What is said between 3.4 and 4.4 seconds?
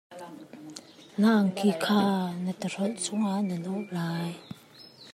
na nawh lai.